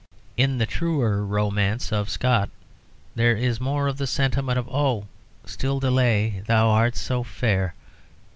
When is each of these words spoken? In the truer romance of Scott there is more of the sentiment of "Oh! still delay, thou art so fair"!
In 0.35 0.57
the 0.57 0.65
truer 0.65 1.23
romance 1.23 1.91
of 1.93 2.09
Scott 2.09 2.49
there 3.13 3.35
is 3.35 3.61
more 3.61 3.87
of 3.87 3.97
the 3.99 4.07
sentiment 4.07 4.57
of 4.57 4.67
"Oh! 4.67 5.05
still 5.45 5.79
delay, 5.79 6.41
thou 6.47 6.69
art 6.69 6.95
so 6.95 7.21
fair"! 7.21 7.75